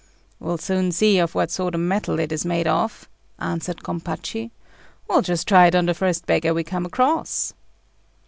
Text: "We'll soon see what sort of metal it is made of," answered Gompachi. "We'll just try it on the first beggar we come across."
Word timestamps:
"We'll 0.39 0.57
soon 0.57 0.91
see 0.91 1.19
what 1.19 1.51
sort 1.51 1.75
of 1.75 1.81
metal 1.81 2.17
it 2.17 2.31
is 2.31 2.43
made 2.43 2.65
of," 2.65 3.07
answered 3.37 3.83
Gompachi. 3.83 4.49
"We'll 5.07 5.21
just 5.21 5.47
try 5.47 5.67
it 5.67 5.75
on 5.75 5.85
the 5.85 5.93
first 5.93 6.25
beggar 6.25 6.55
we 6.55 6.63
come 6.63 6.87
across." 6.87 7.53